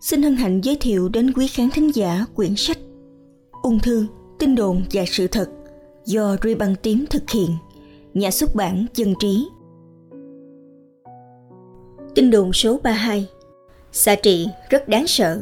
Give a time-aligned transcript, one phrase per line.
[0.00, 2.78] xin hân hạnh giới thiệu đến quý khán thính giả quyển sách
[3.62, 4.06] Ung thư,
[4.38, 5.48] tin đồn và sự thật
[6.04, 7.50] do Ruy Băng Tím thực hiện,
[8.14, 9.48] nhà xuất bản Dân Trí.
[12.14, 13.28] Tin đồn số 32
[13.92, 15.40] Xạ trị rất đáng sợ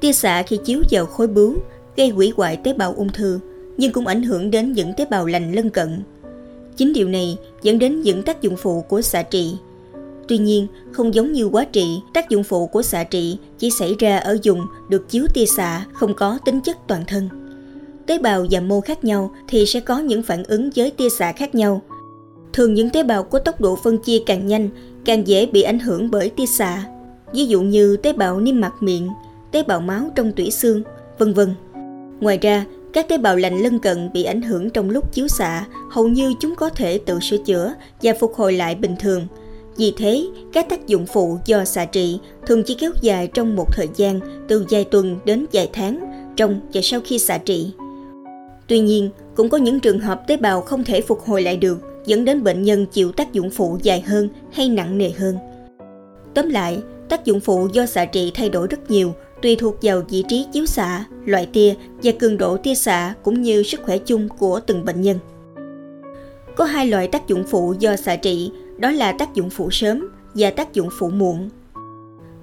[0.00, 1.54] Tia xạ khi chiếu vào khối bướu
[1.96, 3.40] gây hủy hoại tế bào ung thư
[3.76, 6.02] nhưng cũng ảnh hưởng đến những tế bào lành lân cận.
[6.76, 9.56] Chính điều này dẫn đến những tác dụng phụ của xạ trị–
[10.30, 13.94] Tuy nhiên, không giống như quá trị, tác dụng phụ của xạ trị chỉ xảy
[13.98, 17.28] ra ở dùng được chiếu tia xạ không có tính chất toàn thân.
[18.06, 21.32] Tế bào và mô khác nhau thì sẽ có những phản ứng với tia xạ
[21.32, 21.82] khác nhau.
[22.52, 24.68] Thường những tế bào có tốc độ phân chia càng nhanh,
[25.04, 26.84] càng dễ bị ảnh hưởng bởi tia xạ.
[27.32, 29.08] Ví dụ như tế bào niêm mạc miệng,
[29.52, 30.82] tế bào máu trong tủy xương,
[31.18, 31.54] vân vân.
[32.20, 35.66] Ngoài ra, các tế bào lành lân cận bị ảnh hưởng trong lúc chiếu xạ,
[35.90, 39.26] hầu như chúng có thể tự sửa chữa và phục hồi lại bình thường–
[39.80, 43.66] vì thế, các tác dụng phụ do xạ trị thường chỉ kéo dài trong một
[43.76, 46.00] thời gian từ vài tuần đến vài tháng
[46.36, 47.72] trong và sau khi xạ trị.
[48.66, 51.78] Tuy nhiên, cũng có những trường hợp tế bào không thể phục hồi lại được
[52.06, 55.38] dẫn đến bệnh nhân chịu tác dụng phụ dài hơn hay nặng nề hơn.
[56.34, 60.02] Tóm lại, tác dụng phụ do xạ trị thay đổi rất nhiều tùy thuộc vào
[60.08, 63.98] vị trí chiếu xạ, loại tia và cường độ tia xạ cũng như sức khỏe
[63.98, 65.18] chung của từng bệnh nhân.
[66.56, 70.08] Có hai loại tác dụng phụ do xạ trị đó là tác dụng phụ sớm
[70.34, 71.48] và tác dụng phụ muộn.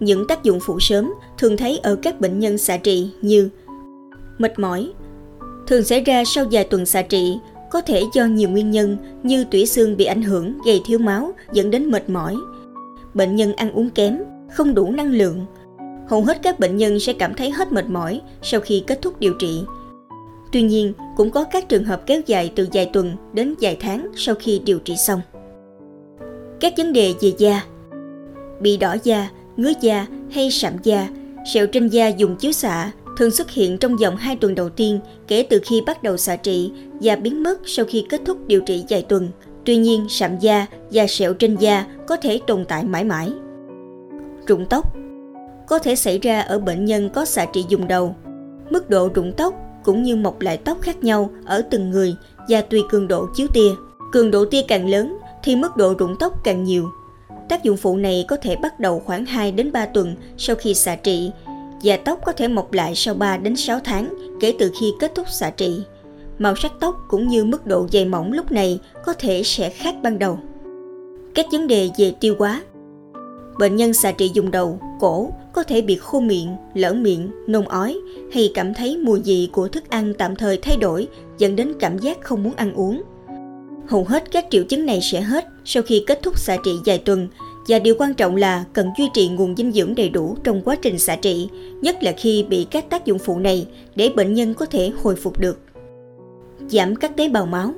[0.00, 3.48] Những tác dụng phụ sớm thường thấy ở các bệnh nhân xạ trị như
[4.38, 4.92] mệt mỏi,
[5.66, 7.38] thường xảy ra sau vài tuần xạ trị,
[7.70, 11.32] có thể do nhiều nguyên nhân như tủy xương bị ảnh hưởng gây thiếu máu
[11.52, 12.36] dẫn đến mệt mỏi,
[13.14, 14.18] bệnh nhân ăn uống kém,
[14.52, 15.46] không đủ năng lượng.
[16.08, 19.20] Hầu hết các bệnh nhân sẽ cảm thấy hết mệt mỏi sau khi kết thúc
[19.20, 19.62] điều trị.
[20.52, 24.08] Tuy nhiên, cũng có các trường hợp kéo dài từ vài tuần đến vài tháng
[24.16, 25.20] sau khi điều trị xong
[26.64, 27.64] các vấn đề về da
[28.60, 31.08] bị đỏ da ngứa da hay sạm da
[31.52, 35.00] sẹo trên da dùng chiếu xạ thường xuất hiện trong vòng 2 tuần đầu tiên
[35.28, 38.60] kể từ khi bắt đầu xạ trị và biến mất sau khi kết thúc điều
[38.60, 39.28] trị vài tuần.
[39.64, 43.32] Tuy nhiên, sạm da và sẹo trên da có thể tồn tại mãi mãi.
[44.46, 44.96] Rụng tóc
[45.68, 48.16] có thể xảy ra ở bệnh nhân có xạ trị dùng đầu.
[48.70, 49.54] Mức độ rụng tóc
[49.84, 52.14] cũng như mọc lại tóc khác nhau ở từng người
[52.48, 53.70] và tùy cường độ chiếu tia.
[54.12, 56.90] Cường độ tia càng lớn thì mức độ rụng tóc càng nhiều.
[57.48, 60.74] Tác dụng phụ này có thể bắt đầu khoảng 2 đến 3 tuần sau khi
[60.74, 61.30] xạ trị
[61.82, 65.12] và tóc có thể mọc lại sau 3 đến 6 tháng kể từ khi kết
[65.14, 65.82] thúc xạ trị.
[66.38, 69.94] Màu sắc tóc cũng như mức độ dày mỏng lúc này có thể sẽ khác
[70.02, 70.38] ban đầu.
[71.34, 72.62] Các vấn đề về tiêu hóa
[73.58, 77.64] Bệnh nhân xạ trị dùng đầu, cổ có thể bị khô miệng, lở miệng, nôn
[77.64, 77.98] ói
[78.32, 81.98] hay cảm thấy mùi vị của thức ăn tạm thời thay đổi dẫn đến cảm
[81.98, 83.02] giác không muốn ăn uống.
[83.88, 86.98] Hầu hết các triệu chứng này sẽ hết sau khi kết thúc xạ trị vài
[86.98, 87.28] tuần
[87.68, 90.76] và điều quan trọng là cần duy trì nguồn dinh dưỡng đầy đủ trong quá
[90.82, 91.48] trình xạ trị,
[91.80, 95.16] nhất là khi bị các tác dụng phụ này để bệnh nhân có thể hồi
[95.16, 95.60] phục được.
[96.68, 97.72] Giảm các tế bào máu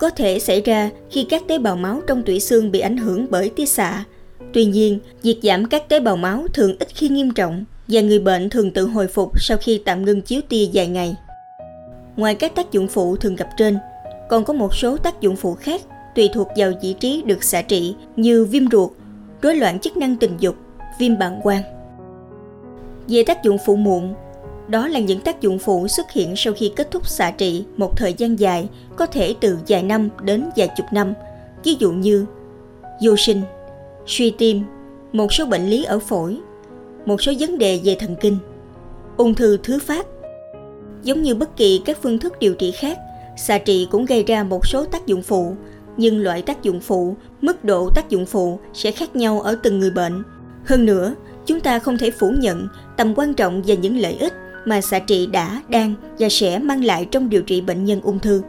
[0.00, 3.26] Có thể xảy ra khi các tế bào máu trong tủy xương bị ảnh hưởng
[3.30, 4.04] bởi tia xạ.
[4.52, 8.18] Tuy nhiên, việc giảm các tế bào máu thường ít khi nghiêm trọng và người
[8.18, 11.16] bệnh thường tự hồi phục sau khi tạm ngưng chiếu tia vài ngày.
[12.16, 13.78] Ngoài các tác dụng phụ thường gặp trên,
[14.28, 15.80] còn có một số tác dụng phụ khác
[16.14, 18.90] tùy thuộc vào vị trí được xạ trị như viêm ruột,
[19.42, 20.56] rối loạn chức năng tình dục,
[20.98, 21.62] viêm bàng quang.
[23.08, 24.14] Về tác dụng phụ muộn,
[24.68, 27.96] đó là những tác dụng phụ xuất hiện sau khi kết thúc xạ trị một
[27.96, 31.14] thời gian dài, có thể từ vài năm đến vài chục năm,
[31.64, 32.26] ví dụ như
[33.02, 33.42] vô sinh,
[34.06, 34.62] suy tim,
[35.12, 36.38] một số bệnh lý ở phổi,
[37.06, 38.38] một số vấn đề về thần kinh,
[39.16, 40.06] ung thư thứ phát.
[41.02, 42.98] Giống như bất kỳ các phương thức điều trị khác,
[43.36, 45.54] xạ trị cũng gây ra một số tác dụng phụ,
[45.96, 49.78] nhưng loại tác dụng phụ, mức độ tác dụng phụ sẽ khác nhau ở từng
[49.78, 50.22] người bệnh.
[50.64, 51.14] Hơn nữa,
[51.46, 54.32] chúng ta không thể phủ nhận tầm quan trọng và những lợi ích
[54.64, 58.18] mà xạ trị đã, đang và sẽ mang lại trong điều trị bệnh nhân ung
[58.18, 58.42] thư.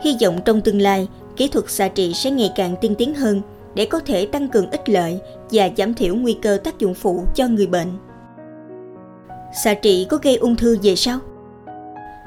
[0.00, 3.40] Hy vọng trong tương lai, kỹ thuật xạ trị sẽ ngày càng tiên tiến hơn
[3.74, 5.20] để có thể tăng cường ích lợi
[5.50, 7.88] và giảm thiểu nguy cơ tác dụng phụ cho người bệnh.
[9.64, 11.18] Xạ trị có gây ung thư về sau?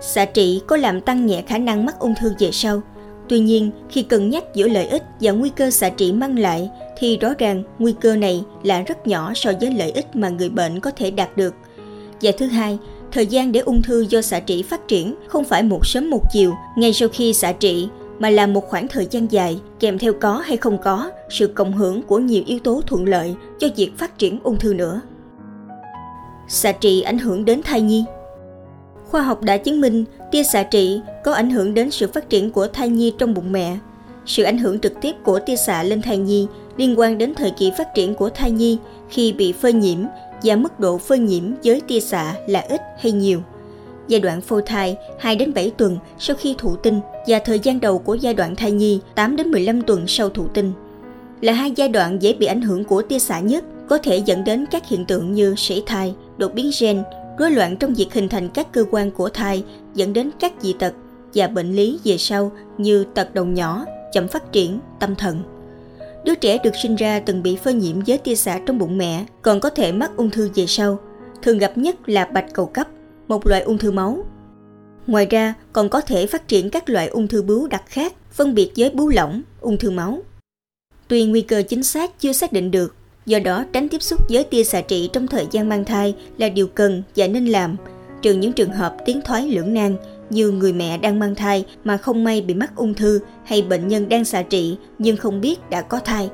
[0.00, 2.82] Xạ trị có làm tăng nhẹ khả năng mắc ung thư về sau.
[3.28, 6.70] Tuy nhiên, khi cân nhắc giữa lợi ích và nguy cơ xạ trị mang lại,
[6.98, 10.48] thì rõ ràng nguy cơ này là rất nhỏ so với lợi ích mà người
[10.48, 11.54] bệnh có thể đạt được.
[12.22, 12.78] Và thứ hai,
[13.12, 16.22] thời gian để ung thư do xạ trị phát triển không phải một sớm một
[16.32, 17.88] chiều ngay sau khi xạ trị,
[18.18, 21.72] mà là một khoảng thời gian dài kèm theo có hay không có sự cộng
[21.72, 25.00] hưởng của nhiều yếu tố thuận lợi cho việc phát triển ung thư nữa.
[26.48, 28.04] Xạ trị ảnh hưởng đến thai nhi
[29.16, 32.50] Khoa học đã chứng minh tia xạ trị có ảnh hưởng đến sự phát triển
[32.50, 33.78] của thai nhi trong bụng mẹ.
[34.26, 36.46] Sự ảnh hưởng trực tiếp của tia xạ lên thai nhi
[36.76, 38.78] liên quan đến thời kỳ phát triển của thai nhi
[39.08, 39.98] khi bị phơi nhiễm
[40.42, 43.42] và mức độ phơi nhiễm với tia xạ là ít hay nhiều.
[44.08, 47.80] Giai đoạn phôi thai 2 đến 7 tuần sau khi thụ tinh và thời gian
[47.80, 50.72] đầu của giai đoạn thai nhi 8 đến 15 tuần sau thụ tinh
[51.40, 54.44] là hai giai đoạn dễ bị ảnh hưởng của tia xạ nhất có thể dẫn
[54.44, 57.02] đến các hiện tượng như sảy thai, đột biến gen,
[57.38, 60.72] rối loạn trong việc hình thành các cơ quan của thai dẫn đến các dị
[60.78, 60.94] tật
[61.34, 65.42] và bệnh lý về sau như tật đầu nhỏ, chậm phát triển, tâm thần.
[66.24, 69.24] Đứa trẻ được sinh ra từng bị phơi nhiễm với tia xạ trong bụng mẹ
[69.42, 70.98] còn có thể mắc ung thư về sau.
[71.42, 72.88] Thường gặp nhất là bạch cầu cấp,
[73.28, 74.24] một loại ung thư máu.
[75.06, 78.54] Ngoài ra còn có thể phát triển các loại ung thư bướu đặc khác phân
[78.54, 80.22] biệt với bướu lỏng, ung thư máu.
[81.08, 82.95] Tuy nguy cơ chính xác chưa xác định được,
[83.26, 86.48] do đó tránh tiếp xúc với tia xạ trị trong thời gian mang thai là
[86.48, 87.76] điều cần và nên làm,
[88.22, 89.96] trừ những trường hợp tiến thoái lưỡng nan
[90.30, 93.88] như người mẹ đang mang thai mà không may bị mắc ung thư hay bệnh
[93.88, 96.30] nhân đang xạ trị nhưng không biết đã có thai.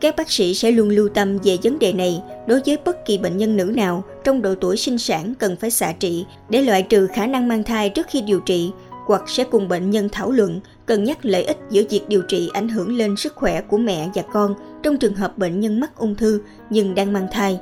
[0.00, 3.18] Các bác sĩ sẽ luôn lưu tâm về vấn đề này đối với bất kỳ
[3.18, 6.82] bệnh nhân nữ nào trong độ tuổi sinh sản cần phải xạ trị để loại
[6.82, 8.70] trừ khả năng mang thai trước khi điều trị
[9.06, 12.50] hoặc sẽ cùng bệnh nhân thảo luận cân nhắc lợi ích giữa việc điều trị
[12.54, 15.96] ảnh hưởng lên sức khỏe của mẹ và con trong trường hợp bệnh nhân mắc
[15.96, 16.40] ung thư
[16.70, 17.60] nhưng đang mang thai.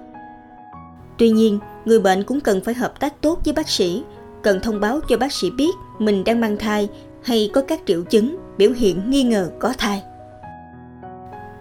[1.19, 4.02] Tuy nhiên, người bệnh cũng cần phải hợp tác tốt với bác sĩ,
[4.43, 6.88] cần thông báo cho bác sĩ biết mình đang mang thai
[7.22, 10.02] hay có các triệu chứng, biểu hiện nghi ngờ có thai.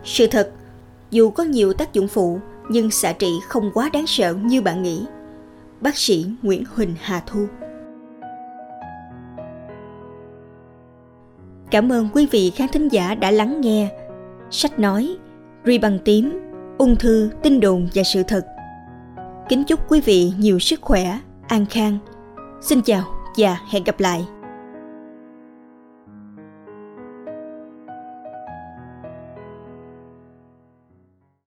[0.04, 0.52] Sự thật,
[1.12, 2.40] dù có nhiều tác dụng phụ,
[2.70, 5.06] nhưng xạ trị không quá đáng sợ như bạn nghĩ.
[5.82, 7.48] Bác sĩ Nguyễn Huỳnh Hà Thu
[11.72, 13.90] Cảm ơn quý vị khán thính giả đã lắng nghe.
[14.52, 15.16] Sách nói,
[15.66, 16.40] ri bằng tím,
[16.78, 18.46] ung thư, tin đồn và sự thật.
[19.50, 21.98] Kính chúc quý vị nhiều sức khỏe, an khang.
[22.62, 23.04] Xin chào
[23.38, 24.26] và hẹn gặp lại.